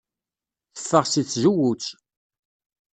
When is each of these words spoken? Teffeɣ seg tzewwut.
Teffeɣ 0.75 1.05
seg 1.07 1.25
tzewwut. 1.27 1.85